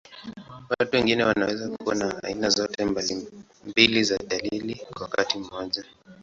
Watu 0.79 0.95
wengine 0.97 1.23
wanaweza 1.23 1.69
kuwa 1.69 1.95
na 1.95 2.23
aina 2.23 2.49
zote 2.49 2.85
mbili 3.65 4.03
za 4.03 4.17
dalili 4.17 4.75
kwa 4.75 5.01
wakati 5.05 5.37
mmoja. 5.37 5.83